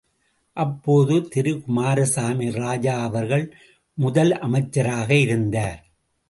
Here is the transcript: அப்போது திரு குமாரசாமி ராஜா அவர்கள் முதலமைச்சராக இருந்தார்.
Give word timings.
அப்போது 0.57 1.27
திரு 1.27 1.61
குமாரசாமி 1.61 2.51
ராஜா 2.51 3.01
அவர்கள் 3.01 3.45
முதலமைச்சராக 3.97 5.09
இருந்தார். 5.09 5.79